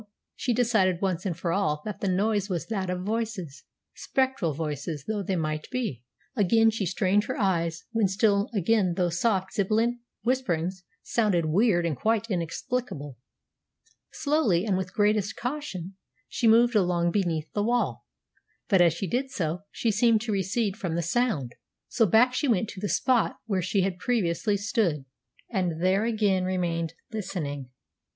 [0.35, 5.05] She decided once and for all that the noise was that of voices, spectral voices
[5.07, 6.03] though they might be.
[6.35, 11.95] Again she strained her eyes, when still again those soft, sibilant whisperings sounded weird and
[11.95, 13.19] quite inexplicable.
[14.11, 15.95] Slowly, and with greatest caution,
[16.27, 18.07] she moved along beneath the wall,
[18.69, 21.53] but as she did so she seemed to recede from the sound.
[21.89, 25.05] So back she went to the spot where she had previously stood,
[25.51, 27.69] and there again remained listening.